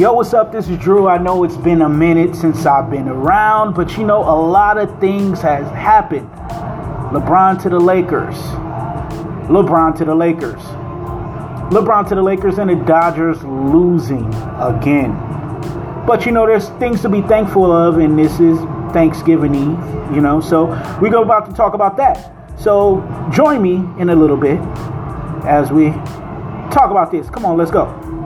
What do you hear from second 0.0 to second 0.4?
Yo, what's